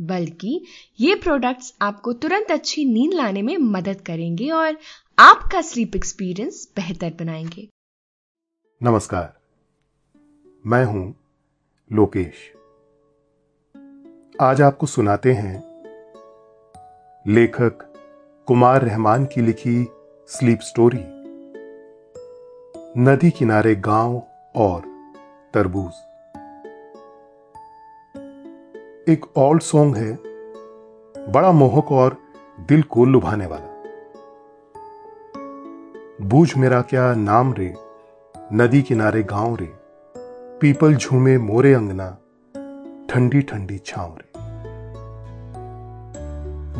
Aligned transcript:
बल्कि 0.00 0.64
ये 1.00 1.14
प्रोडक्ट्स 1.14 1.74
आपको 1.82 2.12
तुरंत 2.12 2.50
अच्छी 2.50 2.84
नींद 2.84 3.14
लाने 3.14 3.42
में 3.42 3.56
मदद 3.56 4.00
करेंगे 4.00 4.50
और 4.50 4.78
आपका 5.18 5.60
स्लीप 5.60 5.96
एक्सपीरियंस 5.96 6.72
बेहतर 6.76 7.12
बनाएँगे। 7.20 7.68
नमस्कार। 8.82 9.38
मैं 10.66 10.84
हूँ 10.84 11.14
लोकेश। 11.92 12.34
आज 14.40 14.62
आपको 14.62 14.86
सुनाते 14.86 15.32
हैं 15.32 15.56
लेखक 17.26 17.92
कुमार 18.46 18.82
रहमान 18.82 19.24
की 19.24 19.40
लिखी 19.40 19.86
स्लीप 20.28 20.60
स्टोरी 20.60 21.04
नदी 23.00 23.30
किनारे 23.30 23.74
गाँव 23.74 24.22
और 24.56 24.80
तरबूज। 25.54 26.07
एक 29.08 29.26
ओल्ड 29.36 29.62
सॉन्ग 29.62 29.96
है, 29.96 30.18
बड़ा 31.32 31.52
मोहक 31.52 31.92
और 31.92 32.16
दिल 32.68 32.82
को 32.82 33.04
लुभाने 33.04 33.46
वाला। 33.46 33.82
बूझ 36.22 36.56
मेरा 36.56 36.82
क्या 36.82 37.14
नाम 37.14 37.52
रे, 37.52 37.74
नदी 38.52 38.82
किनारे 38.82 39.22
गाँव 39.22 39.56
रे, 39.56 39.72
पीपल 40.60 40.96
झूमे 40.96 41.38
मोरे 41.38 41.74
अंगना 41.74 42.10
ठंडी 43.10 43.40
ठंडी 43.40 43.78
छांव 43.78 44.16
रे। 44.18 44.32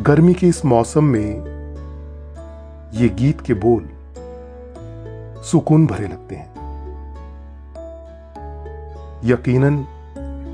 गर्मी 0.03 0.33
के 0.33 0.47
इस 0.47 0.65
मौसम 0.65 1.03
में 1.03 1.45
ये 2.93 3.09
गीत 3.09 3.41
के 3.41 3.53
बोल 3.53 3.89
सुकून 5.43 5.87
भरे 5.87 6.07
लगते 6.07 6.35
हैं। 6.35 6.49
यकीनन 9.23 9.85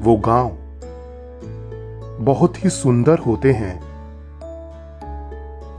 वो 0.03 0.15
गाँव 0.15 0.57
बहुत 2.19 2.63
ही 2.63 2.69
सुंदर 2.69 3.19
होते 3.19 3.51
हैं, 3.51 3.95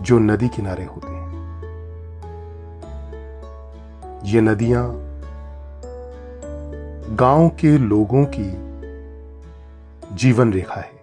जो 0.02 0.18
नदी 0.18 0.48
किनारे 0.48 0.84
होते 0.84 1.06
हैं। 1.06 1.26
ये 4.24 4.40
नदियाँ 4.40 5.06
गाँव 7.16 7.48
के 7.48 7.78
लोगों 7.78 8.24
की 8.24 8.66
जीवन 10.16 10.52
रेखा 10.52 10.80
है। 10.80 10.96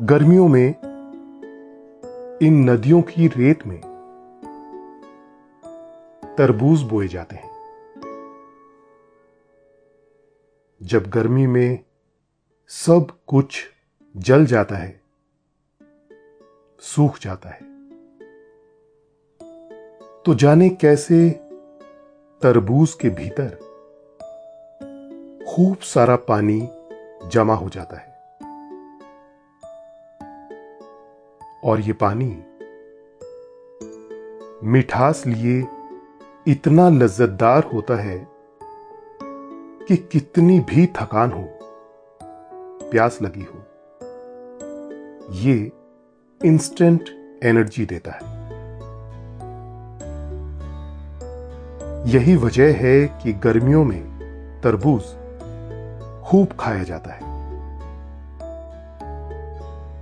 गर्मियों 0.00 0.48
में, 0.48 0.74
इन 2.42 2.70
नदियों 2.70 3.02
की 3.02 3.26
रेत 3.26 3.66
में 3.66 3.80
तरबूज 6.38 6.82
बोए 6.82 7.08
जाते 7.08 7.36
हैं। 7.36 7.55
जब 10.86 11.10
गर्मी 11.10 11.46
में 11.46 11.84
सब 12.68 13.06
कुछ 13.26 13.64
जल 14.16 14.46
जाता 14.46 14.76
है, 14.76 15.00
सूख 16.80 17.18
जाता 17.18 17.48
है। 17.48 17.58
तो 20.22 20.34
जाने 20.34 20.68
कैसे 20.68 21.30
तरबूज 22.42 22.94
के 22.94 23.08
भीतर 23.08 23.48
खूब 25.48 25.78
सारा 25.78 26.16
पानी 26.16 26.68
जमा 27.28 27.54
हो 27.54 27.68
जाता 27.68 27.96
है 27.96 28.18
और 31.64 31.80
ये 31.80 31.92
पानी 31.92 32.44
मिठास 34.66 35.26
लिए 35.26 35.66
इतना 36.48 36.88
लज्जतदार 36.88 37.64
होता 37.64 37.96
है 37.96 38.35
कि 39.88 39.96
कितनी 39.96 40.60
भी 40.60 40.86
थकान 40.86 41.32
हो, 41.32 41.42
प्यास 42.90 43.18
लगी 43.22 43.42
हो, 43.42 43.58
ये 45.32 45.72
इंस्टेंट 46.44 47.10
एनर्जी 47.44 47.86
देता 47.86 48.10
है। 48.10 48.34
यही 52.10 52.36
वजह 52.36 52.76
है 52.76 53.06
कि 53.22 53.32
गर्मियों 53.32 53.84
में 53.84 54.02
तरबूज 54.64 55.02
खूब 56.26 56.56
खाया 56.60 56.82
जाता 56.82 57.12
है। 57.12 57.20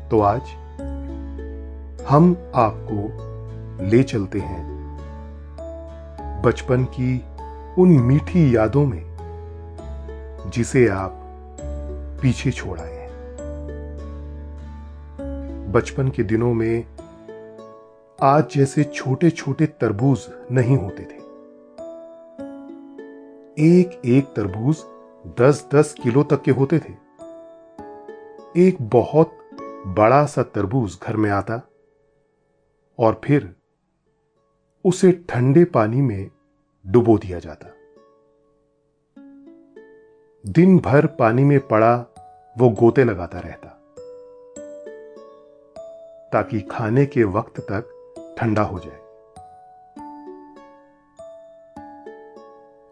तो 0.09 0.21
आज 0.21 0.43
हम 2.09 2.37
आपको 2.55 3.89
ले 3.91 4.03
चलते 4.03 4.39
हैं 4.39 4.63
बचपन 6.45 6.85
की 6.85 7.25
उन 7.79 7.89
मीठी 7.89 8.57
यादों 8.57 8.87
में 8.87 9.14
जिसे 10.47 10.89
आप 10.89 11.21
पीछे 12.23 12.51
छोड़ 12.51 12.81
आए 12.81 12.93
हैं। 12.93 13.15
बचपन 15.73 16.09
के 16.09 16.23
दिनों 16.23 16.55
में 16.55 16.87
आज 18.23 18.55
जैसे 18.55 18.85
छोटे 18.85 19.31
छोटे 19.31 19.67
तरबूज 19.67 20.27
नहीं 20.53 20.77
होते 20.77 21.03
थे। 21.03 21.25
एक 23.59 24.03
एक 24.05 24.25
तरबूज 24.25 24.77
दस 25.41 25.69
दस 25.75 25.95
किलो 26.03 26.23
तक 26.23 26.43
के 26.43 26.51
होते 26.51 26.79
थे। 26.79 26.93
एक 28.57 28.77
बहुत 28.81 29.39
बड़ा 29.87 30.27
सा 30.27 30.43
तरबूज 30.43 30.99
घर 31.03 31.17
में 31.17 31.31
आता 31.31 31.69
और 32.99 33.21
फिर 33.25 33.57
उसे 34.85 35.13
ठंडे 35.13 35.65
पानी 35.65 36.03
में 36.03 36.31
डुबो 36.87 37.19
दिया 37.19 37.39
जाता। 37.39 37.74
दिन 40.47 40.79
भर 40.79 41.07
पानी 41.07 41.45
में 41.45 41.61
पड़ा, 41.61 41.97
वो 42.59 42.69
गोते 42.71 43.05
लगाता 43.05 43.41
रहता। 43.41 43.69
ताकि 46.33 46.61
खाने 46.61 47.07
के 47.07 47.25
वक्त 47.25 47.61
तक 47.61 47.83
ठंडा 48.39 48.63
हो 48.63 48.79
जाए। 48.79 48.99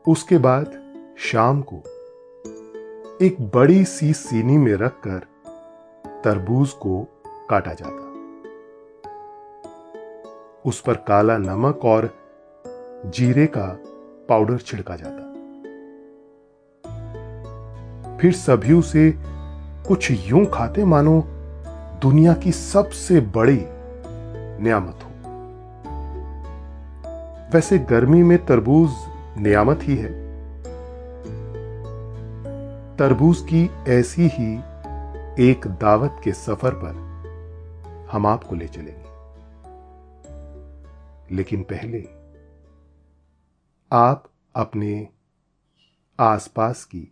उसके 0.09 0.39
बाद 0.39 0.67
शाम 1.19 1.63
को 1.63 1.77
एक 3.23 3.51
बड़ी 3.55 3.85
सी 3.85 4.13
सीनी 4.13 4.57
में 4.57 4.75
रखकर 4.75 5.27
तरबूज 6.25 6.71
को 6.71 7.09
काटा 7.51 7.73
जाता। 7.73 8.13
उस 10.67 10.81
पर 10.81 10.95
काला 10.95 11.39
नमक 11.39 11.85
और 11.85 12.11
जीरे 13.07 13.47
का 13.47 13.79
पाउडर 14.29 14.59
छिड़का 14.59 14.97
जाता। 14.97 15.22
फिर 18.23 18.33
सभी 18.33 18.73
उसे 18.73 19.15
कुछ 19.89 20.11
यूँ 20.11 20.47
खाते 20.47 20.85
मानो 20.85 21.25
दुनिया 22.03 22.35
की 22.35 22.53
सबसे 22.53 23.21
बड़ी 23.21 23.65
नियामत 24.63 24.99
हो। 25.05 25.11
वैसे 27.55 27.79
गर्मी 27.79 28.23
में 28.23 28.47
तरबूज 28.47 28.91
नियामत 29.39 29.81
ही 29.83 29.97
है। 29.97 30.09
तरबूज 32.97 33.41
की 33.41 33.71
ऐसी 33.89 34.31
ही 34.33 34.57
एक 35.51 35.67
दावत 35.67 36.21
के 36.25 36.33
सफ़र 36.33 36.71
पर 36.71 36.93
हम 38.13 38.27
आपको 38.27 38.55
ले 38.55 38.69
चलेंगे। 38.69 39.07
लेकिन 41.35 41.63
पहले 41.63 42.09
आप 43.93 44.25
अपने 44.55 45.09
आसपास 46.21 46.85
की 46.85 47.12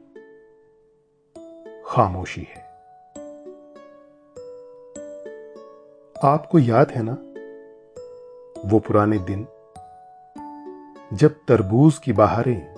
खामोशी 1.91 2.41
है। 2.41 2.59
आपको 6.15 6.59
याद 6.59 6.91
है 6.91 7.01
ना, 7.03 7.13
वो 8.65 8.79
पुराने 8.79 9.17
दिन, 9.19 9.47
जब 11.13 11.35
तरबूज 11.47 11.97
की 11.97 12.13
बहारें 12.13 12.75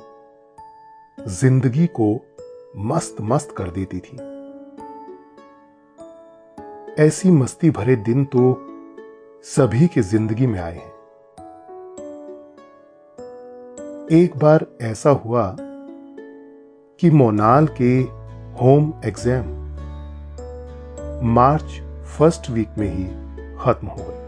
ज़िंदगी 1.28 1.88
को 1.88 2.08
मस्त 2.78 3.16
मस्त 3.22 3.54
कर 3.58 3.70
देती 3.70 4.00
थी। 4.00 4.18
ऐसी 7.04 7.32
मस्ती 7.32 7.70
भरे 7.72 7.96
दिन 7.96 8.26
तो 8.26 8.56
सभी 9.46 9.88
के 9.88 10.02
ज़िंदगी 10.02 10.48
में 10.48 10.60
आए 10.60 10.76
हैं। 10.76 10.92
एक 14.12 14.38
बार 14.38 14.66
ऐसा 14.82 15.10
हुआ 15.10 15.56
कि 17.00 17.10
मोनाल 17.12 17.68
के 17.82 18.23
home 18.62 18.94
exam. 19.06 19.46
March 21.26 21.72
first 22.08 22.50
week 22.50 22.70
में 22.78 22.88
ही 22.94 23.06
खत्म 23.64 23.88
हो 23.88 23.96
गए 24.00 24.22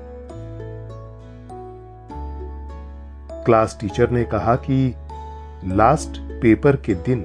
क्लास 3.46 3.78
टीचर 3.82 4.10
ने 4.10 4.24
कहा 4.24 4.56
कि 4.56 4.96
लास्ट 5.66 6.20
पेपर 6.42 6.76
के 6.76 6.94
दिन 6.94 7.24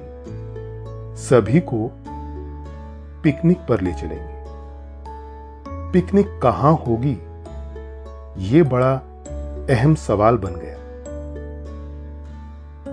सभी 1.17 1.59
को 1.59 1.91
पिकनिक 3.23 3.57
पर 3.57 3.81
ले 3.81 3.93
चलेंगे। 3.93 4.39
पिकनिक 5.91 6.39
कहाँ 6.43 6.73
होगी? 6.87 7.17
ये 8.51 8.63
बड़ा 8.63 8.93
अहम 9.69 9.95
सवाल 9.95 10.37
बन 10.37 10.55
गया। 10.55 10.77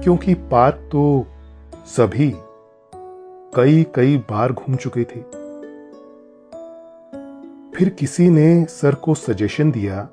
क्योंकि 0.01 0.35
पार्क 0.35 0.89
तो 0.93 1.27
सभी 1.87 2.35
कई 3.55 3.87
कई 3.95 4.17
बार 4.17 4.53
घूम 4.53 4.77
चुके 4.77 5.05
थे। 5.05 5.23
फिर 7.77 7.89
किसी 7.89 8.31
ने 8.31 8.65
सर 8.65 8.95
को 8.95 9.15
सजेशन 9.15 9.71
दिया 9.71 10.11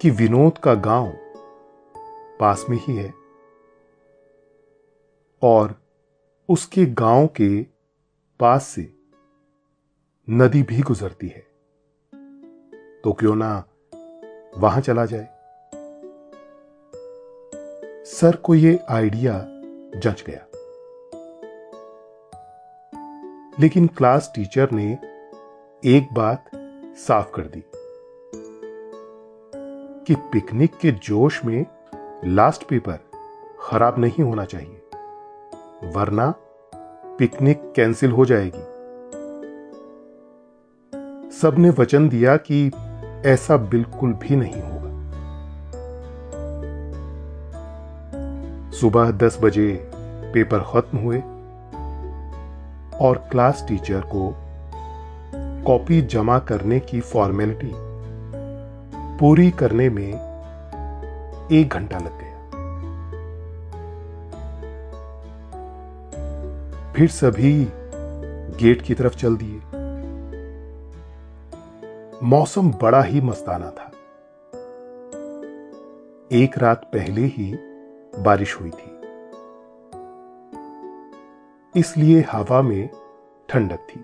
कि 0.00 0.10
विनोद 0.10 0.58
का 0.58 0.74
गाँव 0.74 1.12
पास 2.40 2.66
में 2.70 2.76
ही 2.76 2.96
है 2.96 3.14
और 5.42 5.74
उसके 6.48 6.86
गाँव 6.86 7.26
के 7.26 7.62
पास 8.40 8.66
से 8.66 8.92
नदी 10.30 10.62
भी 10.62 10.80
गुजरती 10.80 11.28
है। 11.28 11.46
तो 13.04 13.12
क्यों 13.12 13.36
ना 13.36 13.64
वहाँ 14.58 14.80
चला 14.80 15.06
जाए? 15.06 15.28
सर 18.04 18.36
को 18.36 18.54
यह 18.54 18.86
आइडिया 18.88 19.46
जच 19.96 20.24
गया। 20.26 20.46
लेकिन 23.60 23.86
क्लास 23.86 24.32
टीचर 24.34 24.68
ने 24.72 24.98
एक 25.84 26.08
बात 26.12 26.44
साफ़ 26.98 27.30
कर 27.34 27.42
दी 27.42 27.64
कि 30.06 30.14
पिकनिक 30.14 30.70
के 30.80 30.90
जोश 30.90 31.44
में 31.44 31.66
लास्ट 32.24 32.64
पेपर 32.68 32.98
खराब 33.60 33.98
नहीं 33.98 34.24
होना 34.24 34.44
चाहिए, 34.44 34.82
वरना 35.96 36.34
पिकनिक 37.18 37.72
कैंसिल 37.76 38.10
हो 38.10 38.24
जाएगी। 38.24 38.64
सबने 41.30 41.70
वचन 41.70 42.08
दिया 42.08 42.36
कि 42.36 42.70
ऐसा 43.26 43.56
बिल्कुल 43.56 44.12
भी 44.12 44.36
नहीं 44.36 44.62
होगा। 44.62 44.90
सुबह 48.70 49.10
दस 49.10 49.38
बजे 49.42 49.90
पेपर 50.34 50.58
खत्म 50.58 50.98
हुए। 50.98 51.22
और 53.00 53.16
क्लास 53.30 53.64
टीचर 53.68 54.00
को 54.00 54.34
कॉपी 55.66 56.02
जमा 56.02 56.38
करने 56.38 56.80
की 56.80 57.00
फॉर्मेलिटी 57.00 57.72
पूरी 59.18 59.50
करने 59.50 59.88
में 59.88 60.30
एक 61.52 61.68
घंटा 61.68 61.98
लग 61.98 62.20
गया। 62.20 62.30
फिर 66.92 67.08
सभी 67.08 67.68
गेट 68.58 68.82
की 68.82 68.94
तरफ़ 68.94 69.16
चल 69.16 69.36
दिए। 69.36 69.60
मौसम 72.22 72.70
बड़ा 72.70 73.02
ही 73.02 73.20
मस्ताना 73.20 73.70
था। 73.70 73.92
एक 76.32 76.58
रात 76.58 76.84
पहले 76.84 77.20
ही 77.20 77.58
बारिश 78.18 78.60
हुई 78.60 78.70
थी। 78.70 78.89
इसलिए 81.76 82.20
हवा 82.20 82.62
में 82.62 82.88
ठंडक 83.48 83.78
थी। 83.78 84.00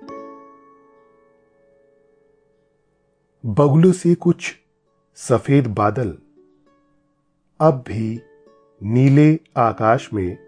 बगुलों 3.47 3.93
से 3.93 4.15
कुछ 4.15 4.55
सफ़ेद 5.17 5.67
बादल 5.67 6.19
अब 7.61 7.85
भी 7.87 8.23
नीले 8.83 9.41
आकाश 9.57 10.13
में 10.13 10.39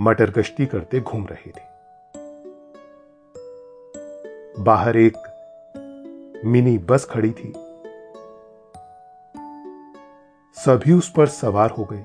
मटर 0.00 0.30
गश्ती 0.30 0.66
करते 0.66 1.00
घूम 1.00 1.26
रहे 1.30 1.50
थे। 1.50 1.74
बाहर 4.62 4.96
एक 4.96 5.16
मिनी 6.44 6.78
बस 6.78 7.04
खड़ी 7.04 7.30
थी। 7.30 7.52
सभी 10.54 10.92
उस 10.92 11.12
पर 11.16 11.26
सवार 11.26 11.70
हो 11.70 11.84
गए। 11.84 12.04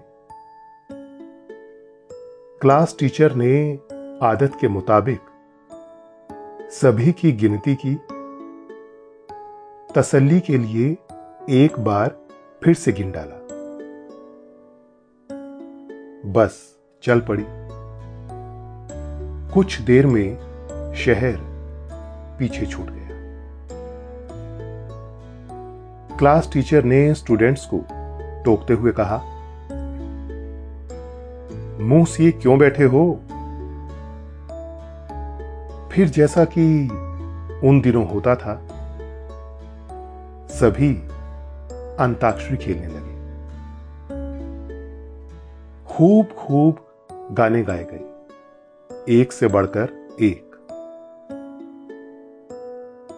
क्लास 2.62 2.96
टीचर 3.00 3.36
ने 3.36 3.80
आदत 4.24 4.52
के 4.62 4.68
मुताबिक 4.68 5.20
सभी 6.72 7.12
की 7.12 7.32
गिनती 7.32 7.76
की। 7.76 7.96
तसल्ली 9.96 10.40
के 10.40 10.58
लिए 10.58 10.98
एक 11.50 11.80
बार 11.80 12.18
फिर 12.64 12.74
से 12.74 12.92
गिन 12.92 13.12
डाला। 13.12 13.40
बस, 16.32 16.80
चल 17.04 17.20
पड़ी। 17.22 17.46
कुछ 19.54 19.82
देर 19.82 20.08
में 20.08 20.36
शहर 20.96 21.38
पीछे 22.40 22.66
छूट 22.66 22.88
गया। 22.90 23.08
क्लास 26.18 26.50
टीचर 26.54 26.84
ने 26.84 27.14
स्टूडेंट्स 27.14 27.70
को 27.74 27.86
टोकते 28.44 28.74
हुए 28.74 28.92
कहा 28.92 29.22
मुँह 31.84 32.06
से 32.06 32.32
क्यों 32.32 32.58
बैठे 32.58 32.84
हो? 32.84 33.20
फिर 36.00 36.10
जैसा 36.10 36.46
कि 36.46 36.90
उन 37.68 37.82
दिनों 37.82 38.10
होता 38.10 38.36
था, 38.36 38.68
सभी 40.48 40.96
अंताक्षरी 42.00 42.58
खेलने 42.58 42.88
लगे। 42.88 43.14
खूब 45.86 46.26
खूब 46.26 46.88
गाने 47.32 47.64
गाए 47.64 47.88
गए। 47.92 48.26
एक 49.18 49.32
से 49.32 49.48
बढ़कर 49.48 50.08
एक। 50.22 50.52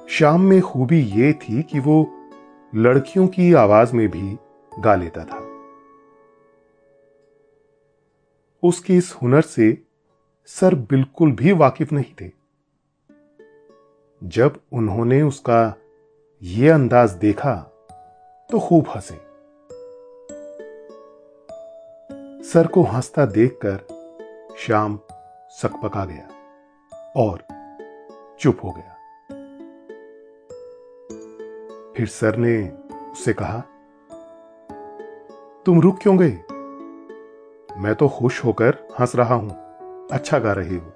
शाम 0.09 0.41
में 0.41 0.61
खूबी 0.61 0.99
यह 1.01 1.31
थी 1.31 1.63
कि 1.63 1.79
वो 1.79 2.11
लड़कियों 2.75 3.27
की 3.27 3.53
आवाज़ 3.53 3.95
में 3.95 4.09
भी 4.09 4.37
गा 4.79 4.95
लेता 4.95 5.25
था। 5.25 5.47
उसके 8.63 8.95
इस 8.95 9.15
हुनर 9.23 9.41
से 9.41 9.83
सर 10.45 10.75
बिल्कुल 10.75 11.31
भी 11.31 11.51
वाकिफ 11.51 11.91
नहीं 11.91 12.13
थे। 12.21 12.40
जब 14.23 14.59
उन्होंने 14.73 15.21
उसका 15.21 15.75
यह 16.43 16.73
अंदाज 16.73 17.11
देखा 17.11 17.55
तो 18.51 18.59
खूब 18.59 18.87
हंसे। 18.87 19.15
सर 22.43 22.67
को 22.67 22.83
हंसता 22.83 23.25
देखकर 23.25 23.77
श्याम 24.59 24.99
सकपका 25.49 26.05
गया 26.05 26.27
और 27.17 27.43
चुप 28.39 28.57
हो 28.63 28.71
गया। 28.71 28.95
फिर 31.93 32.07
सर 32.07 32.35
ने 32.35 32.69
उससे 33.11 33.33
कहा, 33.33 33.59
तुम 35.65 35.81
रुक 35.81 35.99
क्यों 36.01 36.17
गए? 36.17 36.39
मैं 37.81 37.95
तो 37.95 38.09
खुश 38.09 38.43
होकर 38.45 38.87
हंस 38.99 39.15
रहा 39.15 39.35
हूँ। 39.35 39.49
अच्छा 40.11 40.39
गा 40.39 40.53
रही 40.53 40.77
हो। 40.77 40.93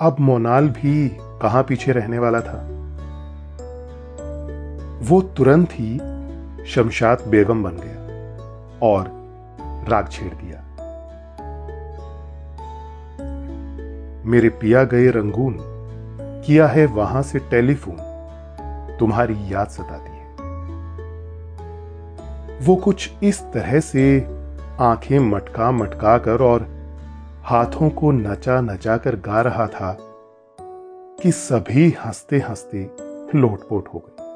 अब 0.00 0.16
मोनाल 0.20 0.68
भी 0.68 1.08
कहाँ 1.42 1.62
पीछे 1.62 1.92
रहने 1.92 2.18
वाला 2.18 2.40
था? 2.40 2.66
वो 5.02 5.20
तुरंत 5.22 5.68
ही 5.72 5.98
शमशाद 6.66 7.18
बेगम 7.28 7.62
बन 7.62 7.70
गया 7.70 8.00
और 8.82 9.04
राग 9.88 10.08
छेड़ 10.08 10.34
दिया। 10.34 10.58
मेरे 14.24 14.48
पिया 14.48 14.84
गए 14.84 15.10
रंगून, 15.10 15.56
किया 16.46 16.66
है 16.66 16.86
वहाँ 16.86 17.22
से 17.22 17.38
टेलीफोन, 17.38 17.96
तुम्हारी 19.00 19.54
याद 19.54 19.68
सताती 19.68 20.12
है। 20.12 20.34
वो 22.60 22.76
कुछ 22.76 23.10
इस 23.22 23.42
तरह 23.42 23.80
से 23.80 24.28
आँखें 24.80 25.18
मटका 25.18 25.70
मटका 25.70 26.18
कर 26.18 26.42
और 26.42 26.79
हाथों 27.42 27.90
को 27.90 28.10
नचा 28.10 28.60
नचा 28.60 28.96
कर 28.96 29.16
गा 29.16 29.40
रहा 29.40 29.66
था 29.66 29.96
कि 31.22 31.32
सभी 31.32 31.90
हँसते 31.90 32.38
हँसते 32.38 32.84
लोटपोट 33.38 33.88
हो 33.88 33.98
गए। 33.98 34.30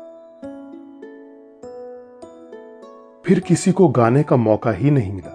फिर 3.26 3.40
किसी 3.40 3.72
को 3.72 3.88
गाने 3.88 4.22
का 4.22 4.36
मौका 4.36 4.70
ही 4.70 4.90
नहीं 4.90 5.12
मिला। 5.12 5.34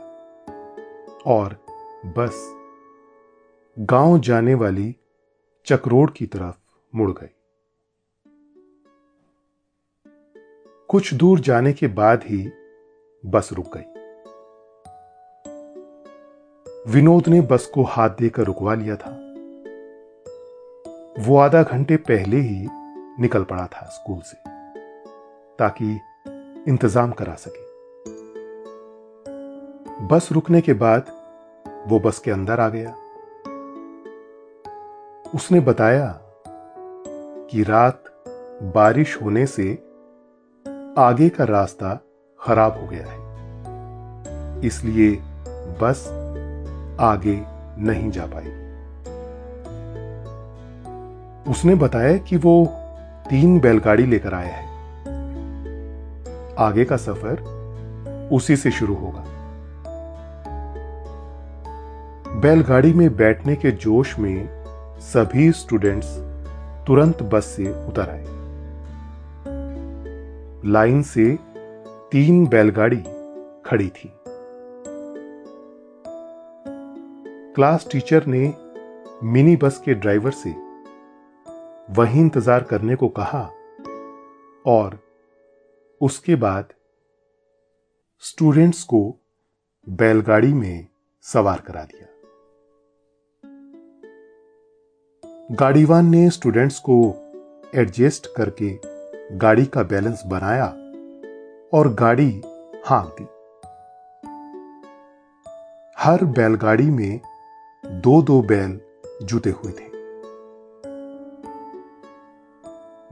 और 1.25 1.53
बस 2.05 2.55
गाँव 3.79 4.19
जाने 4.19 4.53
वाली 4.53 4.95
चकरोड 5.65 6.13
की 6.13 6.25
तरफ़ 6.25 6.55
मुड़ 6.95 7.11
गई। 7.11 7.35
कुछ 10.87 11.13
दूर 11.13 11.39
जाने 11.39 11.73
के 11.73 11.87
बाद 11.87 12.23
ही 12.23 12.51
बस 13.25 13.49
रुक 13.53 13.77
गई। 13.77 13.98
विनोद 16.85 17.27
ने 17.27 17.39
बस 17.41 17.65
को 17.65 17.83
हाथ 17.85 18.09
देकर 18.09 18.43
रुकवा 18.43 18.73
लिया 18.73 18.95
था। 18.95 19.09
वो 21.19 21.37
आधा 21.37 21.61
घंटे 21.63 21.95
पहले 21.97 22.37
ही 22.37 22.67
निकल 23.19 23.43
पड़ा 23.43 23.65
था 23.65 23.85
स्कूल 23.87 24.19
से, 24.21 24.37
ताकि 25.59 25.99
इंतज़ाम 26.67 27.11
करा 27.11 27.33
सके। 27.35 27.67
बस 30.07 30.29
रुकने 30.31 30.61
के 30.61 30.73
बाद 30.75 31.11
वो 31.87 31.99
बस 31.99 32.19
के 32.19 32.31
अंदर 32.31 32.59
आ 32.59 32.69
गया। 32.69 32.95
उसने 35.33 35.59
बताया 35.61 36.07
कि 37.51 37.63
रात 37.63 38.03
बारिश 38.75 39.17
होने 39.21 39.45
से 39.47 39.71
आगे 40.99 41.29
का 41.29 41.43
रास्ता 41.45 41.99
खराब 42.39 42.79
हो 42.81 42.87
गया 42.87 43.07
है, 43.07 43.17
इसलिए 44.67 45.11
बस 45.81 46.05
आगे 46.99 47.41
नहीं 47.77 48.11
जा 48.11 48.25
पाई। 48.25 48.69
उसने 51.51 51.75
बताया 51.75 52.17
कि 52.17 52.37
वो 52.37 52.65
तीन 53.29 53.59
बैलगाड़ी 53.59 54.05
लेकर 54.05 54.33
आया 54.33 54.55
है। 54.55 54.69
आगे 56.59 56.85
का 56.85 56.97
सफ़र 56.97 57.59
उसी 58.31 58.55
से 58.55 58.71
शुरू 58.71 58.95
होगा। 58.95 59.25
बैलगाड़ी 62.39 62.93
में 62.93 63.15
बैठने 63.15 63.55
के 63.55 63.71
जोश 63.71 64.19
में 64.19 64.49
सभी 64.99 65.51
स्टूडेंट्स 65.51 66.07
तुरंत 66.87 67.23
बस 67.23 67.45
से 67.45 67.85
उतर 67.87 68.09
आए। 68.09 68.25
लाइन 70.65 71.01
से 71.01 71.39
तीन 72.11 72.47
बैलगाड़ी 72.47 73.03
खड़ी 73.65 73.87
थी। 73.87 74.18
क्लास 77.59 77.87
टीचर 77.91 78.25
ने 78.25 78.53
मिनी 79.23 79.55
बस 79.55 79.81
के 79.85 79.93
ड्राइवर 79.93 80.31
से 80.31 80.49
वहीं 81.93 82.21
इंतज़ार 82.21 82.63
करने 82.63 82.95
को 82.95 83.07
कहा 83.07 83.41
और 84.65 84.97
उसके 86.01 86.35
बाद 86.35 86.69
स्टूडेंट्स 88.23 88.83
को 88.83 89.01
बैलगाड़ी 89.89 90.53
में 90.53 90.87
सवार 91.21 91.63
करा 91.67 91.83
दिया। 91.83 92.07
गाड़ीवान 95.55 96.09
ने 96.09 96.29
स्टूडेंट्स 96.29 96.79
को 96.79 96.97
एडजस्ट 97.75 98.27
करके 98.37 98.69
गाड़ी 99.37 99.65
का 99.65 99.83
बैलेंस 99.83 100.23
बनाया 100.25 100.67
और 101.73 101.93
गाड़ी 101.93 102.31
हाँक 102.85 103.15
दी। 103.19 103.27
हर 105.97 106.23
बैलगाड़ी 106.25 106.89
में 106.89 107.19
दो 107.83 108.21
दो 108.21 108.41
बैल 108.41 108.79
जुटे 109.23 109.49
हुए 109.49 109.71
थे। 109.71 109.87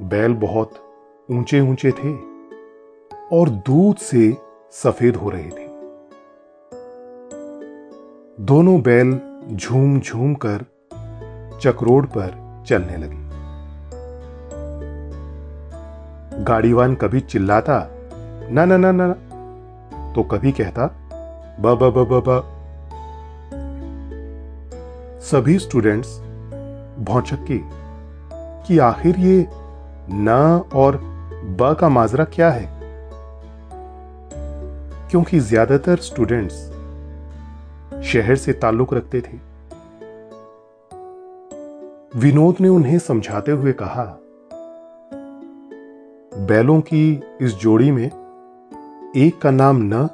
बैल 0.06 0.34
बहुत 0.34 0.74
ऊँचे 1.32 1.60
ऊँचे 1.62 1.92
थे 1.92 2.14
और 3.38 3.50
दूध 3.50 3.98
से 3.98 4.38
सफ़ेद 4.72 5.16
हो 5.16 5.30
रहे 5.30 5.50
थे। 5.50 5.66
दोनों 8.44 8.82
बैल 8.82 9.20
झूम 9.54 10.00
झूम 10.00 10.34
कर 10.36 10.66
चकरोड 11.62 12.08
पर 12.08 12.64
चलने 12.68 12.98
लगे। 12.98 13.26
गाड़ीवान 16.44 16.96
कभी 16.96 17.20
चिल्लाता 17.20 17.80
ना 18.52 18.66
ना 18.66 18.78
ना 18.78 18.92
ना। 18.92 19.14
तो 20.14 20.24
कभी 20.24 20.52
कहता, 20.52 20.88
ब 21.62 21.76
ब 21.76 21.92
ब 21.92 22.06
ब 22.06 22.24
ब 22.28 22.57
सभी 25.32 25.58
स्टूडेंट्स 25.60 26.10
भौचक्के 27.00 27.60
कि 28.68 28.78
आखिर 28.80 29.18
ये 29.20 29.48
न 30.12 30.30
और 30.76 30.98
ब 31.60 31.74
का 31.80 31.90
माजरा 31.90 32.24
क्या 32.26 32.50
है? 32.50 32.70
क्योंकि 35.12 35.40
ज़्यादातर 35.40 35.98
स्टूडेंट्स 35.98 36.54
शहर 38.04 38.36
से 38.36 38.54
ताल्लुक 38.54 38.94
रखते 38.94 39.22
थे। 39.22 39.38
विनोद 42.20 42.56
ने 42.62 42.70
उन्हें 42.70 42.98
समझाते 43.00 43.52
हुए 43.52 43.74
कहा, 43.74 44.06
बैलों 46.48 46.80
की 46.82 47.22
इस 47.42 47.56
जोड़ी 47.56 47.92
में 47.92 48.06
एक 49.18 49.40
का 49.42 49.52
नाम 49.52 49.82
न 49.84 50.08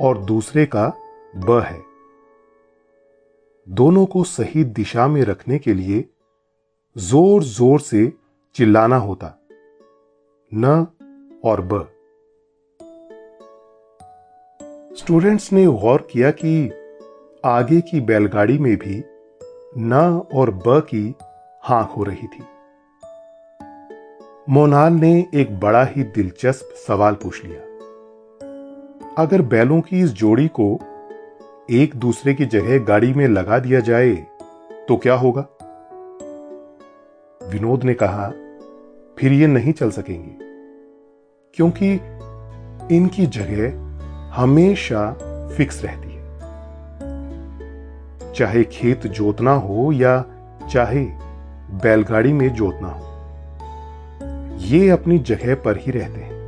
और 0.00 0.18
दूसरे 0.18 0.66
का 0.66 0.92
ब 1.36 1.60
है। 1.66 1.87
दोनों 3.70 4.06
को 4.06 4.24
सही 4.24 4.64
दिशा 4.64 5.06
में 5.08 5.22
रखने 5.22 5.58
के 5.58 5.74
लिए 5.74 6.04
ज़ोर 6.98 7.42
ज़ोर 7.42 7.80
से 7.80 8.12
चिल्लाना 8.54 8.96
होता। 8.96 9.38
न 10.54 10.86
और 11.44 11.60
ब। 11.60 11.88
स्टूडेंट्स 14.94 15.52
ने 15.52 15.66
गौर 15.66 16.08
किया 16.12 16.30
कि 16.30 16.70
आगे 17.44 17.80
की 17.80 18.00
बैलगाड़ी 18.00 18.58
में 18.58 18.76
भी 18.76 19.02
न 19.78 20.22
और 20.34 20.50
ब 20.50 20.80
की 20.80 21.14
हाक 21.62 21.90
हो 21.90 22.02
रही 22.02 22.26
थी। 22.26 22.42
मोनाल 24.48 24.92
ने 24.92 25.26
एक 25.34 25.60
बड़ा 25.60 25.84
ही 25.84 26.02
दिलचस्प 26.02 26.74
सवाल 26.88 27.14
पूछ 27.14 27.44
लिया। 27.44 27.60
अगर 29.22 29.42
बैलों 29.42 29.80
की 29.80 30.00
इस 30.00 30.10
जोड़ी 30.10 30.48
को 30.48 30.80
एक 31.70 31.96
दूसरे 31.96 32.34
की 32.34 32.46
जगह 32.46 32.78
गाड़ी 32.78 33.14
में 33.14 33.28
लगा 33.28 33.58
दिया 33.58 33.80
जाए 33.80 34.14
तो 34.88 34.96
क्या 34.96 35.14
होगा? 35.14 35.40
विनोद 37.48 37.84
ने 37.84 37.94
कहा, 37.94 38.28
फिर 39.18 39.32
ये 39.32 39.46
नहीं 39.46 39.72
चल 39.72 39.90
सकेंगे। 39.90 40.36
क्योंकि 41.54 41.92
इनकी 42.96 43.26
जगह 43.26 43.78
हमेशा 44.34 45.12
फिक्स 45.56 45.84
रहती 45.84 46.12
है। 46.12 46.38
चाहे 48.32 48.64
खेत 48.64 49.06
जोतना 49.06 49.52
हो 49.52 49.92
या 49.92 50.24
चाहे 50.72 51.04
बैलगाड़ी 51.82 52.32
में 52.32 52.54
जोतना 52.54 52.88
हो, 52.88 53.04
ये 54.58 54.90
अपनी 54.90 55.18
जगह 55.18 55.54
पर 55.54 55.76
ही 55.76 55.92
रहते 55.92 56.20
हैं। 56.20 56.38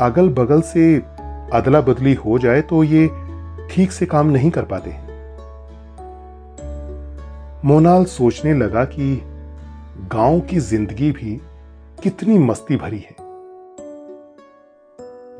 अगल 0.00 0.28
बगल 0.28 0.60
से 0.60 1.15
अदला 1.52 1.80
बदली 1.80 2.14
हो 2.14 2.38
जाए 2.38 2.62
तो 2.62 2.84
ये 2.84 3.06
ठीक 3.70 3.92
से 3.92 4.06
काम 4.06 4.26
नहीं 4.26 4.50
कर 4.50 4.64
पाते। 4.64 4.90
मोनाल 7.68 8.04
सोचने 8.04 8.54
लगा 8.54 8.84
कि 8.84 9.16
गाँव 10.12 10.40
की 10.40 10.58
ज़िंदगी 10.58 11.12
भी 11.12 11.40
कितनी 12.02 12.38
मस्ती 12.38 12.76
भरी 12.76 12.98
है। 12.98 13.16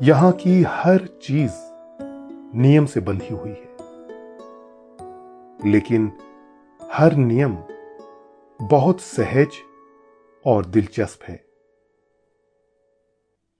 यहाँ 0.01 0.31
की 0.31 0.63
हर 0.63 1.07
चीज़ 1.21 1.51
नियम 2.57 2.85
से 2.85 2.99
बंधी 2.99 3.33
हुई 3.33 3.49
है। 3.49 3.75
लेकिन 5.71 6.11
हर 6.93 7.15
नियम 7.15 7.57
बहुत 8.59 9.01
सहज 9.01 9.47
और 10.45 10.65
दिलचस्प 10.65 11.23
है। 11.23 11.45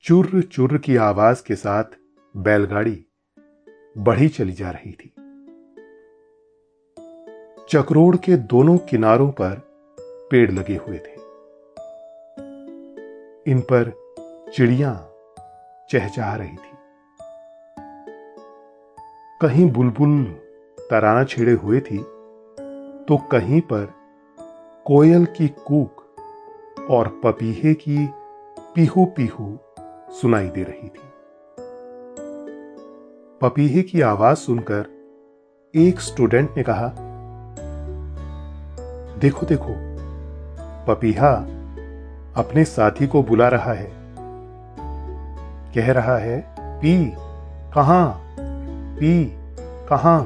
चुर्र 0.03 0.41
चुर्र 0.41 0.77
की 0.77 0.95
आवाज़ 0.95 1.43
के 1.43 1.55
साथ 1.55 1.83
बैलगाड़ी 2.35 3.05
बढ़ी 3.97 4.27
चली 4.27 4.51
जा 4.51 4.71
रही 4.71 4.91
थी। 4.91 5.13
चक्रोड़ 7.69 8.15
के 8.15 8.35
दोनों 8.47 8.77
किनारों 8.77 9.29
पर 9.31 9.61
पेड़ 10.31 10.51
लगे 10.51 10.75
हुए 10.75 10.97
थे। 10.97 11.15
इन 13.51 13.61
पर 13.71 13.91
चिड़िया 14.53 14.93
चहचहा 15.91 16.35
रही 16.35 16.55
थी। 16.55 16.75
कहीं 19.41 19.71
बुलबुल 19.71 20.23
तराना 20.89 21.23
छेड़े 21.23 21.53
हुए 21.53 21.79
थी 21.79 21.97
तो 23.07 23.17
कहीं 23.31 23.61
पर 23.61 23.93
कोयल 24.85 25.25
की 25.37 25.47
कूक 25.47 26.03
और 26.89 27.21
पपीहे 27.23 27.73
की 27.73 28.07
पीहू 28.75 29.05
पीहू 29.05 29.57
सुनाई 30.13 30.47
दे 30.47 30.63
रही 30.63 30.89
थी। 30.89 31.06
पपीहे 33.41 33.81
की 33.81 34.01
आवाज़ 34.01 34.37
सुनकर 34.37 34.85
एक 35.75 35.99
स्टूडेंट 35.99 36.49
ने 36.57 36.63
कहा, 36.63 36.93
देखो 39.19 39.45
देखो, 39.45 39.73
पपीहा 40.87 41.33
अपने 42.41 42.63
साथी 42.63 43.07
को 43.07 43.23
बुला 43.23 43.47
रहा 43.47 43.73
है। 43.73 43.91
कह 45.75 45.91
रहा 45.91 46.17
है, 46.17 46.55
पी, 46.59 47.05
कहा? 47.75 48.19
पी, 48.99 49.37
कहा? 49.91 50.19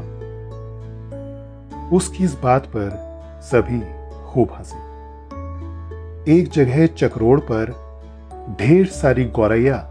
उसकी 1.93 2.23
इस 2.23 2.39
बात 2.43 2.65
पर 2.65 2.89
सभी 3.43 3.79
खूब 4.31 4.49
हंसे। 4.51 4.77
एक 6.37 6.49
जगह 6.49 6.87
चक्रोड़ 6.87 7.39
पर 7.51 7.65
ढेर 8.61 8.85
सारी 8.85 9.25
गौरैया 9.25 9.87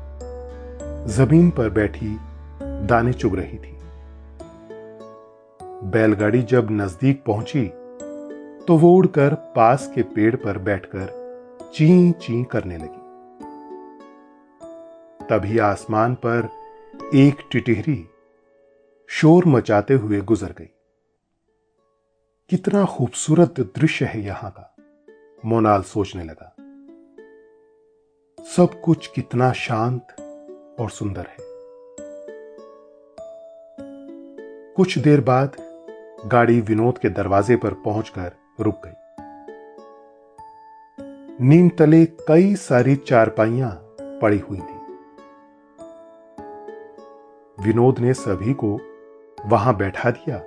ज़मीन 1.06 1.50
पर 1.50 1.70
बैठी 1.70 2.20
दाने 2.86 3.12
चुग 3.12 3.36
रही 3.36 3.58
थी। 3.58 3.76
बैलगाड़ी 5.90 6.42
जब 6.42 6.68
नज़दीक 6.70 7.22
पहुँची 7.24 7.66
तो 8.66 8.76
वो 8.78 8.94
उड़कर 8.96 9.34
पास 9.56 9.90
के 9.94 10.02
पेड़ 10.14 10.34
पर 10.36 10.58
बैठकर 10.58 11.18
ची 11.74 12.12
ची 12.12 12.42
करने 12.44 12.76
लगी। 12.76 12.98
तभी 15.26 15.58
आसमान 15.58 16.14
पर 16.14 16.48
एक 17.14 17.48
टिटिहरी 17.52 18.04
शोर 19.08 19.46
मचाते 19.46 19.94
हुए 19.94 20.20
गुजर 20.20 20.54
गई। 20.58 20.70
कितना 22.50 22.84
खूबसूरत 22.84 23.60
दृश्य 23.76 24.04
है 24.04 24.20
यहाँ 24.20 24.50
का, 24.50 24.74
मोनाल 25.44 25.82
सोचने 25.82 26.24
लगा। 26.24 26.54
सब 28.38 28.80
कुछ 28.80 29.06
कितना 29.06 29.52
शांत 29.52 30.16
और 30.80 30.90
सुंदर 30.90 31.26
है। 31.30 31.49
कुछ 34.80 34.98
देर 34.98 35.20
बाद 35.20 35.56
गाड़ी 36.26 36.60
विनोद 36.60 36.98
के 36.98 37.08
दरवाजे 37.08 37.56
पर 37.56 37.74
पहुंचकर 37.74 38.32
रुक 38.60 38.82
गई। 38.86 38.92
नीम 41.46 41.68
तले 41.68 42.06
कई 42.06 42.54
सारी 42.54 42.96
चारपाइयाँ 42.96 43.70
पड़ी 44.00 44.38
हुई 44.38 44.58
थी। 44.58 44.76
विनोद 47.64 47.98
ने 47.98 48.14
सभी 48.14 48.54
को 48.54 48.80
वहाँ 49.46 49.76
बैठा 49.76 50.10
दिया 50.10 50.38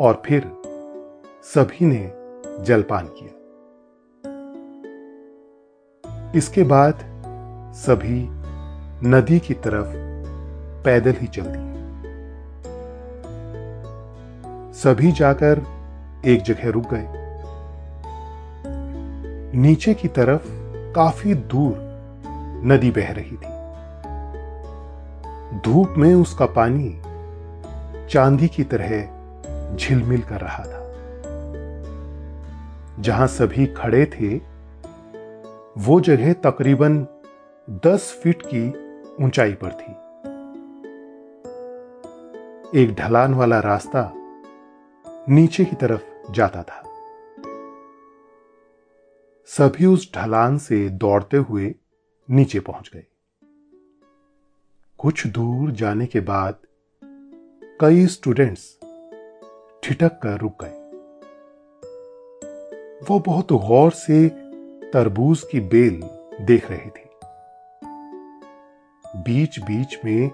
और 0.00 0.22
फिर 0.26 0.62
सभी 1.44 1.86
ने 1.86 2.12
जलपान 2.64 3.08
किया। 3.08 3.32
इसके 6.36 6.62
बाद 6.62 6.98
सभी 7.74 8.28
नदी 9.08 9.38
की 9.38 9.54
तरफ़ 9.54 9.92
पैदल 10.84 11.12
ही 11.12 11.26
चल 11.26 11.42
दिए। 11.42 11.75
सभी 14.76 15.12
जाकर 15.12 15.62
एक 16.24 16.42
जगह 16.42 16.70
रुक 16.70 16.84
गए। 16.94 17.06
नीचे 19.58 19.94
की 19.94 20.08
तरफ़ 20.08 20.42
काफ़ी 20.92 21.34
दूर 21.34 21.74
नदी 22.64 22.90
बह 22.90 23.12
रही 23.12 23.36
थी। 23.36 23.56
धूप 25.60 25.94
में 25.98 26.14
उसका 26.14 26.46
पानी 26.46 27.00
चांदी 28.08 28.48
की 28.48 28.64
तरह 28.64 29.00
झिलमिल 29.76 30.22
कर 30.22 30.40
रहा 30.40 30.64
था। 30.64 30.82
जहाँ 33.02 33.26
सभी 33.26 33.66
खड़े 33.66 34.06
थे, 34.06 34.36
वो 35.78 36.00
जगह 36.00 36.32
तकरीबन 36.32 37.06
दस 37.70 38.20
फीट 38.22 38.42
की 38.54 38.68
ऊंचाई 39.24 39.52
पर 39.52 39.70
थी। 39.70 39.92
एक 42.82 42.94
ढलान 42.94 43.34
वाला 43.34 43.60
रास्ता 43.60 44.12
नीचे 45.28 45.64
की 45.64 45.76
तरफ़ 45.76 46.32
जाता 46.32 46.62
था। 46.62 46.82
सभी 49.46 49.86
उस 49.86 50.12
ढलान 50.14 50.58
से 50.58 50.88
दौड़ते 50.88 51.36
हुए 51.36 51.74
नीचे 52.30 52.60
पहुँच 52.60 52.90
गए। 52.94 53.04
कुछ 54.98 55.26
दूर 55.26 55.70
जाने 55.70 56.06
के 56.06 56.20
बाद 56.20 56.58
कई 57.80 58.06
स्टूडेंट्स 58.06 58.78
ठिठक 59.82 60.20
कर 60.22 60.38
रुक 60.38 60.64
गए। 60.64 60.86
वो 63.08 63.20
बहुत 63.20 63.52
गौर 63.52 63.90
से 63.90 64.28
तरबूज 64.92 65.42
की 65.52 65.60
बेल 65.60 66.00
देख 66.44 66.70
रही 66.70 66.90
थी। 66.90 67.10
बीच 69.22 69.58
बीच 69.58 69.98
में 70.04 70.28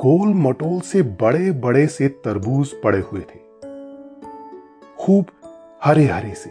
गोल 0.00 0.34
मटोल 0.34 0.80
से 0.80 1.02
बड़े 1.02 1.50
बड़े 1.50 1.86
से 1.86 2.08
तरबूज 2.08 2.82
पड़े 2.84 3.00
हुए 3.00 3.20
थे। 3.20 3.45
खूब 4.98 5.26
हरे 5.84 6.04
हरे 6.04 6.34
से। 6.34 6.50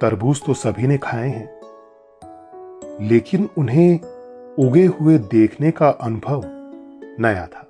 तरबूज 0.00 0.42
तो 0.42 0.54
सभी 0.54 0.86
ने 0.86 0.98
खाए 0.98 1.28
हैं। 1.28 1.56
लेकिन 3.00 3.48
उन्हें 3.58 4.00
उगे 4.58 4.86
हुए 4.86 5.18
देखने 5.18 5.70
का 5.70 5.88
अनुभव 5.88 6.42
नया 7.20 7.46
था। 7.46 7.68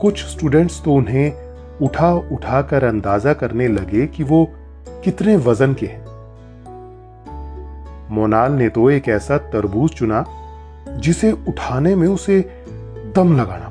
कुछ 0.00 0.24
स्टूडेंट्स 0.24 0.84
तो 0.84 0.92
उन्हें 0.92 1.50
उठा 1.82 2.14
उठाकर 2.14 2.84
अंदाज़ा 2.84 3.32
करने 3.32 3.68
लगे 3.68 4.06
कि 4.06 4.22
वो 4.22 4.48
कितने 5.04 5.36
वज़न 5.36 5.74
के 5.74 5.86
हैं। 5.86 6.10
मोनाल 8.10 8.52
ने 8.52 8.68
तो 8.68 8.90
एक 8.90 9.08
ऐसा 9.08 9.38
तरबूज 9.38 9.90
चुना, 9.90 10.24
जिसे 10.88 11.32
उठाने 11.32 11.94
में 11.94 12.08
उसे 12.08 12.64
दम 13.16 13.40
लगाना 13.40 13.69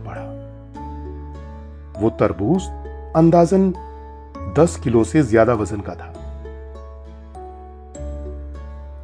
वो 2.00 2.10
तरबूज 2.10 2.64
अंदाजन 3.16 3.72
दस 4.58 4.76
किलो 4.84 5.04
से 5.04 5.22
ज़्यादा 5.22 5.54
वज़न 5.54 5.82
का 5.82 5.96
था। 5.96 6.14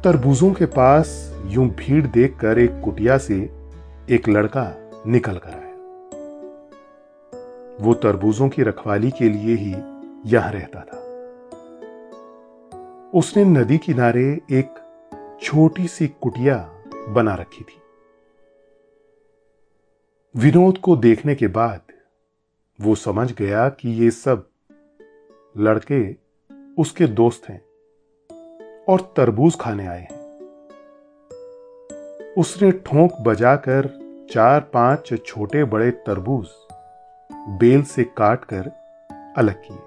तरबूजों 0.02 0.52
के 0.52 0.66
पास 0.66 1.08
यूँ 1.46 1.68
भीड़ 1.68 2.06
देखकर 2.06 2.58
एक 2.58 2.80
कुटिया 2.84 3.18
से 3.18 3.38
एक 4.10 4.28
लड़का 4.28 4.64
निकल 5.06 5.36
कर 5.36 5.50
आया। 5.50 5.64
वो 7.80 7.94
तरबूजों 7.94 8.48
की 8.48 8.62
रखवाली 8.62 9.10
के 9.10 9.28
लिए 9.28 9.56
ही 9.56 9.74
यहाँ 10.32 10.52
रहता 10.52 10.80
था। 10.80 11.02
उसने 13.14 13.44
नदी 13.44 13.78
किनारे 13.78 14.24
एक 14.52 14.74
छोटी 15.42 15.86
सी 15.88 16.06
कुटिया 16.22 16.56
बना 17.08 17.34
रखी 17.34 17.64
थी। 17.64 17.80
विनोद 20.34 20.78
को 20.78 20.96
देखने 20.96 21.34
के 21.34 21.46
बाद 21.48 21.85
वो 22.80 22.94
समझ 22.94 23.32
गया 23.32 23.68
कि 23.68 23.88
ये 23.88 24.10
सब 24.10 24.48
लड़के 25.56 26.16
उसके 26.78 27.06
दोस्त 27.06 27.48
हैं 27.48 27.60
और 28.84 29.00
तरबूज 29.16 29.56
खाने 29.60 29.86
आए 29.86 30.00
हैं। 30.00 30.24
उसने 32.38 32.70
ठोंक 32.72 33.12
बजाकर 33.20 33.88
चार 34.30 34.60
पाँच 34.60 35.12
छोटे 35.26 35.64
बड़े 35.64 35.90
तरबूज 35.90 36.46
बेल 37.60 37.82
से 37.82 38.04
काटकर 38.04 38.70
अलग 39.36 39.62
किए। 39.66 39.78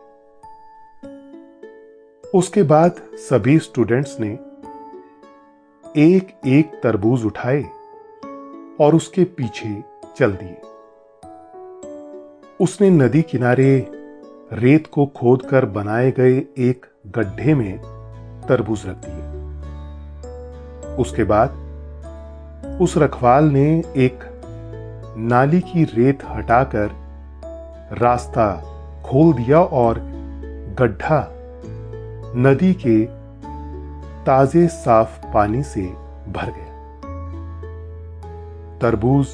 उसके 2.34 2.64
बाद 2.64 3.02
सभी 3.14 3.60
स्टूडेंट्स 3.60 4.20
ने 4.20 4.32
एक 5.98 6.42
एक 6.48 6.80
तरबूज 6.84 7.26
उठाए 7.26 7.64
और 8.82 8.96
उसके 8.96 9.24
पीछे 9.24 9.84
चल 10.18 10.32
दिए। 10.32 10.62
उसने 12.62 12.90
नदी 12.90 13.22
किनारे 13.22 13.88
रेत 14.54 14.88
को 14.88 15.06
खोदकर 15.06 15.66
बनाए 15.66 16.12
गए 16.12 16.38
एक 16.58 16.86
गड्ढे 17.08 17.54
में 17.54 17.78
तरबूज 18.50 18.84
रख 18.86 18.96
दिए। 19.06 19.26
उसके 20.96 21.24
बाद 21.24 21.50
उस 22.82 22.98
रखवाल 22.98 23.44
ने 23.44 23.84
एक 23.98 24.20
नाली 25.18 25.60
की 25.60 25.84
रेत 25.84 26.20
हटाकर 26.30 26.90
रास्ता 28.02 28.56
खोल 29.06 29.34
दिया 29.34 29.62
और 29.62 30.00
गड्ढा 30.80 31.32
नदी 32.36 32.74
के 32.74 33.06
ताजे 34.26 34.68
साफ़ 34.68 35.26
पानी 35.34 35.64
से 35.64 35.82
भर 36.30 36.52
गया। 36.58 36.74
तरबूज 38.82 39.28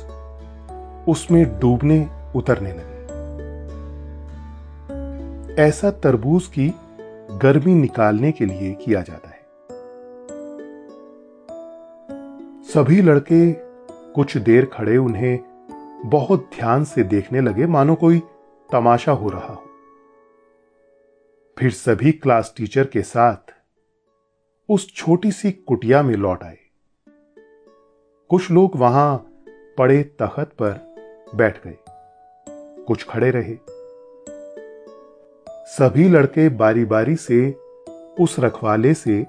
उसमें 1.10 1.60
डूबने 1.60 2.08
उतरने 2.36 2.70
लगे। 2.70 2.95
ऐसा 5.60 5.92
तरबूज 5.92 6.48
की 6.48 6.74
गर्मी 7.38 7.74
निकालने 7.74 8.32
के 8.32 8.46
लिए 8.46 8.74
किया 8.74 9.02
जाता 9.02 9.30
है। 9.30 9.46
सभी 12.64 13.02
लड़के 13.02 13.52
कुछ 14.12 14.38
देर 14.38 14.66
खड़े 14.66 14.98
उन्हें 14.98 15.40
बहुत 16.06 16.50
ध्यान 16.56 16.84
से 16.84 17.04
देखने 17.04 17.42
लगे, 17.42 17.66
मानो 17.66 17.96
कोई 17.96 18.20
तमाशा 18.72 19.12
हो 19.12 19.30
रहा 19.30 19.54
हो। 19.54 19.64
फिर 21.60 21.72
सभी 21.72 22.12
क्लास 22.12 22.54
टीचर 22.58 22.86
के 22.86 23.02
साथ 23.02 23.54
उस 24.70 24.96
छोटी 24.96 25.32
सी 25.32 25.52
कुटिया 25.52 26.04
में 26.04 26.16
लौट 26.16 26.44
आए। 26.44 26.58
कुछ 28.30 28.52
लोग 28.52 28.72
वहाँ 28.76 29.18
पड़े 29.78 30.04
तखत 30.04 30.52
पर 30.62 30.96
बैठ 31.36 31.68
गए। 31.68 31.78
कुछ 32.86 33.06
खड़े 33.06 33.32
रहे। 33.32 33.75
सभी 35.66 36.10
लड़के 36.10 36.50
बारी 36.50 36.86
बारी 36.86 37.16
से 37.16 37.58
उस 38.20 38.36
रखवाले 38.40 38.94
से 38.94 39.28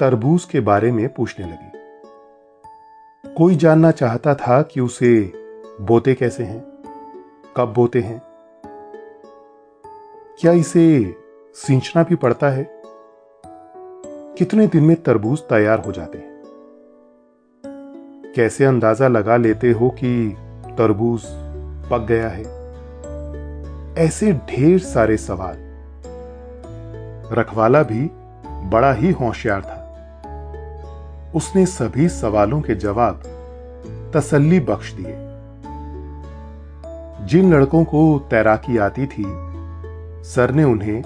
तरबूज 0.00 0.44
के 0.44 0.60
बारे 0.60 0.92
में 0.92 1.14
पूछने 1.14 1.46
लगे। 1.46 1.78
कोई 3.34 3.54
जानना 3.54 3.90
चाहता 3.90 4.34
था 4.34 4.62
कि 4.62 4.80
उसे 4.80 5.32
बोते 5.80 6.14
कैसे 6.14 6.44
हैं? 6.44 6.60
कब 7.56 7.72
बोते 7.72 8.00
हैं? 8.00 8.22
क्या 10.40 10.52
इसे 10.52 11.16
सींचना 11.54 12.02
भी 12.02 12.14
पड़ता 12.14 12.48
है? 12.48 12.82
कितने 14.38 14.66
दिन 14.66 14.84
में 14.84 15.02
तरबूज 15.02 15.40
तैयार 15.40 15.78
हो 15.78 15.92
जाते 15.92 16.18
हैं? 16.18 16.42
कैसे 18.36 18.64
अंदाज़ा 18.64 19.08
लगा 19.08 19.36
लेते 19.36 19.70
हो 19.70 19.90
कि 19.90 20.36
तरबूज 20.78 21.22
पक 21.90 22.06
गया 22.08 22.28
है? 22.28 22.61
ऐसे 23.98 24.32
ढेर 24.32 24.78
सारे 24.78 25.16
सवाल। 25.16 25.56
रखवाला 27.32 27.82
भी 27.82 28.10
बड़ा 28.68 28.92
ही 28.92 29.10
होशियार 29.10 29.60
था। 29.60 29.78
उसने 31.34 31.66
सभी 31.66 32.08
सवालों 32.08 32.60
के 32.60 32.74
जवाब 32.74 33.22
तसल्ली 34.14 34.60
बख्श 34.60 34.92
दिए। 34.92 35.14
जिन 37.26 37.54
लड़कों 37.54 37.84
को 37.84 38.18
तैराकी 38.30 38.78
आती 38.78 39.06
थी, 39.06 39.24
सर 40.24 40.50
ने 40.50 40.64
उन्हें 40.64 41.02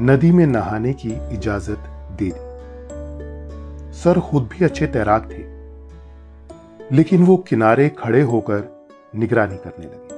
नदी 0.00 0.30
में 0.30 0.46
नहाने 0.46 0.92
की 0.92 1.34
इजाज़त 1.34 1.78
दे 2.18 2.30
दी। 2.30 2.32
सर 3.92 4.20
खुद 4.20 4.50
भी 4.52 4.64
अच्छे 4.64 4.86
तैराक 4.86 5.22
थे, 5.22 5.42
लेकिन 6.96 7.24
वो 7.24 7.36
किनारे 7.36 7.88
खड़े 7.88 8.22
होकर 8.22 8.86
निगरानी 9.14 9.56
करने 9.56 9.86
लगे। 9.86 10.17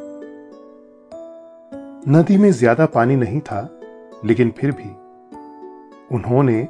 नदी 2.08 2.36
में 2.36 2.52
ज़्यादा 2.52 2.86
पानी 2.86 3.16
नहीं 3.16 3.40
था, 3.40 3.80
लेकिन 4.24 4.50
फिर 4.50 4.70
भी 4.72 4.88
उन्होंने 6.16 6.68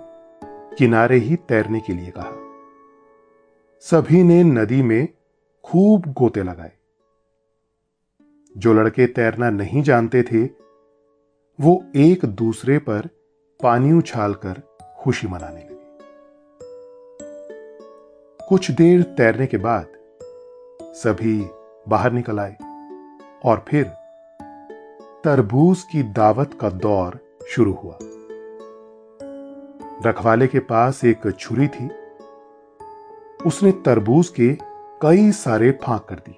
किनारे 0.78 1.16
ही 1.16 1.36
तैरने 1.36 1.80
के 1.80 1.92
लिए 1.92 2.12
कहा। 2.16 2.32
सभी 3.80 4.22
ने 4.22 4.44
नदी 4.44 4.82
में 4.82 5.08
खूब 5.64 6.12
गोते 6.12 6.42
लगाए। 6.42 6.72
जो 8.56 8.74
लड़के 8.74 9.06
तैरना 9.06 9.50
नहीं 9.50 9.82
जानते 9.82 10.22
थे, 10.22 10.44
वो 11.60 11.84
एक 11.96 12.24
दूसरे 12.24 12.78
पर 12.78 13.08
पानी 13.62 13.92
उछालकर 13.92 14.62
खुशी 14.98 15.28
मनाने 15.28 15.60
लगे। 15.60 15.78
कुछ 18.48 18.70
देर 18.70 19.02
तैरने 19.02 19.46
के 19.46 19.56
बाद 19.56 19.86
सभी 20.82 21.46
बाहर 21.88 22.12
निकल 22.12 22.40
आए 22.40 22.56
और 23.44 23.64
फिर 23.68 23.99
तरबूज 25.24 25.82
की 25.82 26.02
दावत 26.02 26.50
का 26.60 26.70
दौर 26.70 27.18
शुरू 27.48 27.72
हुआ। 27.72 27.98
रखवाले 30.06 30.46
के 30.46 30.58
पास 30.58 31.04
एक 31.04 31.36
छुरी 31.38 31.68
थी। 31.68 31.90
उसने 33.46 33.72
तरबूज 33.72 34.28
के 34.28 34.58
कई 35.02 35.32
सारे 35.32 35.70
फांक 35.70 36.06
कर 36.08 36.14
दिए। 36.14 36.36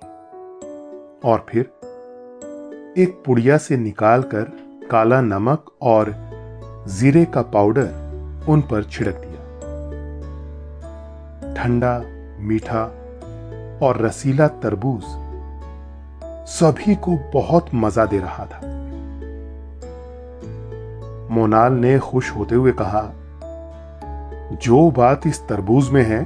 और 1.30 1.46
फिर 1.48 1.64
एक 2.98 3.22
पुड़िया 3.26 3.58
से 3.58 3.76
निकालकर 3.76 4.44
काला 4.90 5.20
नमक 5.20 5.70
और 5.82 6.14
जीरे 6.88 7.24
का 7.24 7.42
पाउडर 7.42 8.44
उन 8.48 8.62
पर 8.62 8.84
छिड़क 8.84 9.14
दिया। 9.14 9.40
ठंडा, 11.54 12.02
मीठा 12.38 12.84
और 13.82 13.98
रसीला 14.00 14.48
तरबूज 14.48 15.02
सभी 16.48 16.94
को 16.94 17.18
बहुत 17.34 17.66
मज़ा 17.74 18.06
दे 18.06 18.18
रहा 18.18 18.46
था। 18.46 18.71
मोनाल 21.32 21.72
ने 21.72 21.98
खुश 21.98 22.30
होते 22.30 22.54
हुए 22.54 22.72
कहा, 22.72 23.02
जो 24.62 24.90
बात 24.90 25.26
इस 25.26 25.40
तरबूज 25.48 25.90
में 25.90 26.02
है, 26.02 26.20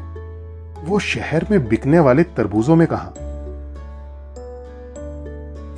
वो 0.84 0.98
शहर 0.98 1.46
में 1.50 1.68
बिकने 1.68 1.98
वाले 1.98 2.22
तरबूजों 2.22 2.76
में 2.76 2.86
कहा। 2.92 3.12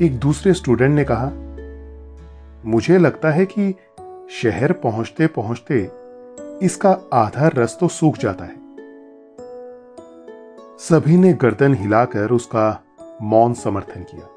एक 0.03 0.19
दूसरे 0.19 0.55
स्टूडेंट 0.55 0.95
ने 0.95 1.05
कहा, 1.11 1.31
मुझे 2.67 2.99
लगता 2.99 3.31
है 3.31 3.47
कि 3.47 3.75
शहर 4.31 4.73
पहुँचते 4.73 5.27
पहुँचते 5.27 5.91
इसका 6.63 6.91
आधा 7.13 7.51
रस 7.55 7.77
तो 7.81 7.89
सूख 7.89 8.19
जाता 8.19 8.45
है। 8.45 8.57
सभी 10.79 11.17
ने 11.17 11.33
गर्दन 11.33 11.75
हिलाकर 11.75 12.31
उसका 12.31 12.67
मौन 13.23 13.55
समर्थन 13.55 14.03
किया। 14.03 14.29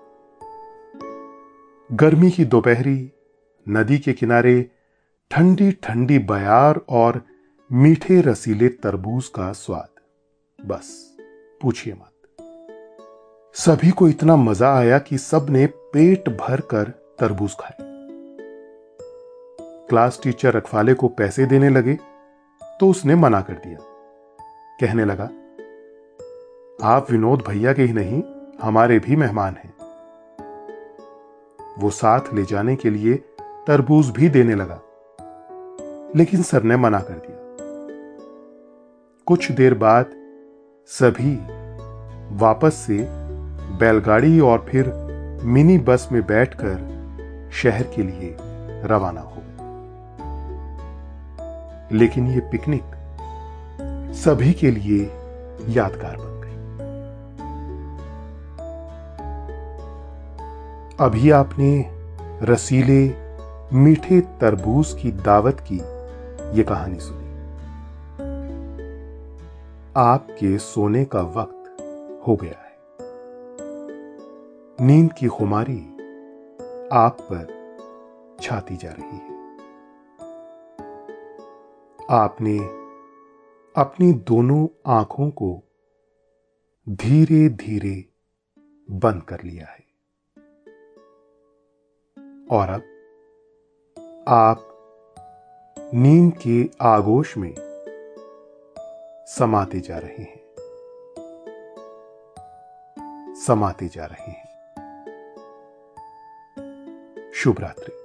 गर्मी 1.90 2.30
की 2.32 2.46
दोपहरी, 2.46 3.12
नदी 3.70 3.98
के 3.98 4.14
किनारे 4.14 4.70
ठंडी 5.32 5.72
ठंडी 5.84 6.18
बयार 6.20 6.80
और 6.92 7.22
मीठे 7.72 8.20
रसीले 8.22 8.68
तरबूज 8.84 9.28
का 9.28 9.52
स्वाद। 9.54 9.90
बस, 10.60 10.88
पूछिए 11.62 11.94
मत। 11.94 12.42
सभी 13.56 13.92
को 13.92 14.08
इतना 14.10 14.36
मज़ा 14.36 14.74
आया 14.74 14.98
कि 15.00 15.18
सबने 15.18 15.66
पेट 15.94 16.30
भर 16.42 16.62
कर 16.74 16.90
तरबूज 17.20 17.56
खाए। 17.60 17.76
क्लास 19.90 20.20
टीचर 20.24 20.54
रखवाले 20.54 20.94
को 20.94 21.08
पैसे 21.14 21.46
देने 21.46 21.70
लगे 21.70 21.98
तो 22.62 22.90
उसने 22.90 23.16
मना 23.16 23.42
कर 23.42 23.54
दिया। 23.56 23.78
कहने 24.80 25.06
लगा, 25.06 25.30
आप 26.88 27.12
विनोद 27.12 27.44
भैया 27.48 27.74
के 27.74 27.84
ही 27.84 27.94
नहीं, 27.94 28.24
हमारे 28.62 29.00
भी 29.00 29.16
मेहमान 29.16 29.56
हैं। 29.56 29.74
वो 31.80 31.90
साथ 31.96 32.34
ले 32.34 32.44
जाने 32.46 32.76
के 32.76 32.90
लिए 32.90 33.16
तरबूज 33.68 34.10
भी 34.12 34.30
देने 34.30 34.56
लगा। 34.56 34.82
लेकिन 36.16 36.42
सर 36.42 36.64
ने 36.64 36.78
मना 36.78 37.00
कर 37.00 37.14
दिया। 37.14 37.38
कुछ 39.26 39.52
देर 39.52 39.74
बाद 39.74 40.06
सभी 40.88 41.36
वापस 42.38 42.74
से 42.74 43.08
बैलगाड़ी 43.80 44.40
और 44.40 44.66
फिर 44.70 44.94
मिनी 45.44 45.78
बस 45.78 46.10
में 46.12 46.26
बैठकर 46.28 46.92
शहर 47.54 47.84
के 47.84 48.04
लिए 48.04 48.38
रवाना 48.84 49.22
हो 49.22 49.38
गए। 49.38 49.52
लेकिन 51.98 52.28
ये 52.28 52.40
पिकनिक 52.40 52.84
सभी 54.16 54.54
के 54.54 54.72
लिए 54.72 55.04
यादगार 55.70 56.18
बन 56.20 56.26
गई। 56.26 56.52
अभी 61.06 61.32
आपने 61.32 61.86
रसीले, 62.46 63.32
मीठे 63.74 64.22
तरबूज 64.22 64.94
की 65.02 65.12
दावत 65.12 65.60
की 65.60 66.01
यह 66.54 66.64
कहानी 66.64 67.00
सुनी 67.00 67.32
आपके 69.98 70.58
सोने 70.58 71.06
का 71.06 71.22
वक्त 71.22 71.78
हो 72.28 72.36
गया 72.36 72.60
है। 72.60 72.78
नींद 74.88 75.14
की 75.14 75.28
खुमारी 75.28 75.80
आप 76.94 77.18
पर 77.22 77.62
छाती 78.42 78.78
जा 78.78 78.92
रही 78.92 79.18
है। 79.18 79.58
आपने 82.10 82.58
अपनी 83.82 84.14
दोनों 84.14 84.68
आँखों 84.88 85.30
को 85.30 85.64
धीरे 86.90 87.50
धीरे 87.50 88.06
बंद 88.92 89.24
कर 89.24 89.44
लिया 89.44 89.66
है। 89.66 89.92
और 92.52 92.70
अब 92.70 92.82
आप 94.28 94.71
नींद 95.94 96.34
के 96.48 96.70
आगोश 96.82 97.38
में 97.38 97.56
समाते 99.28 99.80
जा 99.80 99.98
रहे 99.98 100.24
हैं। 100.24 100.42
समाते 103.36 103.88
जा 103.88 104.06
रहे 104.06 104.32
हैं। 104.32 104.50
शुभ 107.34 107.60
रात्रि। 107.60 108.01